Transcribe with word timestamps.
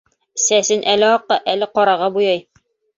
Сәсен 0.43 0.81
әле 0.95 1.07
аҡҡа, 1.17 1.39
әле 1.57 1.71
ҡараға 1.77 2.13
буяй. 2.21 2.45